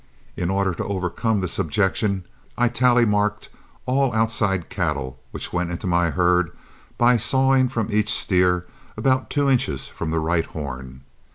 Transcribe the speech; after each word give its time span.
In 0.35 0.49
order 0.49 0.73
to 0.73 0.83
overcome 0.83 1.41
this 1.41 1.59
objection, 1.59 2.23
I 2.57 2.69
tally 2.69 3.05
marked 3.05 3.49
all 3.85 4.11
outside 4.15 4.67
cattle 4.67 5.19
which 5.29 5.53
went 5.53 5.69
into 5.69 5.85
my 5.85 6.09
herd 6.09 6.49
by 6.97 7.17
sawing 7.17 7.69
from 7.69 7.91
each 7.91 8.11
steer 8.11 8.65
about 8.97 9.29
two 9.29 9.47
inches 9.47 9.89
from 9.89 10.09
the 10.09 10.17
right 10.17 10.47
horn. 10.47 11.01